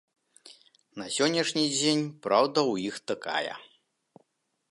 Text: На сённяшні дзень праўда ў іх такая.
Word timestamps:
На 1.01 1.05
сённяшні 1.15 1.65
дзень 1.75 2.01
праўда 2.27 2.59
ў 2.71 2.93
іх 2.93 2.99
такая. 3.13 3.53